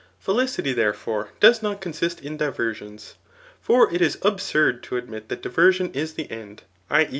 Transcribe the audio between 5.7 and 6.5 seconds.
is the